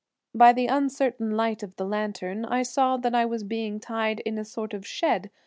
By 0.33 0.51
the 0.51 0.65
uncertain 0.65 1.37
light 1.37 1.61
of 1.61 1.75
the 1.75 1.85
lantern 1.85 2.43
I 2.45 2.63
saw 2.63 2.97
that 2.97 3.13
I 3.13 3.27
was 3.27 3.43
being 3.43 3.79
tied 3.79 4.19
in 4.21 4.39
a 4.39 4.43
sort 4.43 4.73
of 4.73 4.83
shed. 4.83 5.29